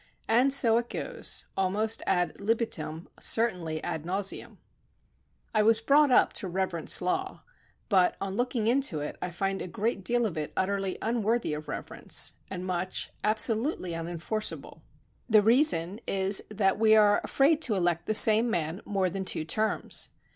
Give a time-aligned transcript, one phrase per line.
[0.27, 4.57] And so it goes â almost ad libi tum^ certainly ad nausetim.
[5.53, 7.43] I was brought up to reverence law,
[7.87, 11.53] but, on looking into it, I find a great deal of it utter ly unworthy
[11.53, 14.81] of reverence and much absolute ly unenforceable.
[15.29, 19.45] The reason is that we are afraid to elect the same man more than two
[19.45, 20.09] terms.